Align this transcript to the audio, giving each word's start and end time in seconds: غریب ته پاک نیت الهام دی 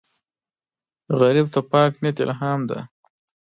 غریب 1.19 1.47
ته 1.53 1.59
پاک 1.69 1.91
نیت 2.03 2.17
الهام 2.23 2.59
دی 2.69 2.79